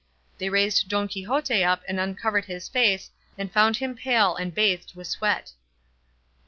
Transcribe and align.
They 0.39 0.49
raised 0.49 0.89
Don 0.89 1.07
Quixote 1.07 1.63
up 1.63 1.83
and 1.87 1.99
uncovered 1.99 2.45
his 2.45 2.67
face, 2.67 3.11
and 3.37 3.51
found 3.53 3.77
him 3.77 3.93
pale 3.95 4.35
and 4.35 4.51
bathed 4.51 4.95
with 4.95 5.05
sweat. 5.05 5.51